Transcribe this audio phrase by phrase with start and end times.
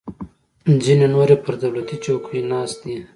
[0.83, 2.97] ځینې نور یې پر دولتي چوکیو ناست دي.